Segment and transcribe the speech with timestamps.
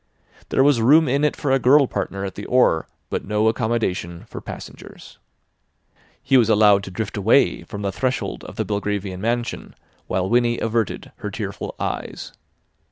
[0.49, 4.25] There was room in it for a girl partner at the oar, but no accommodation
[4.25, 5.19] for passengers.
[6.23, 9.75] He was allowed to drift away from the threshold of the Belgravian mansion
[10.07, 12.33] while Winnie averted her tearful eyes.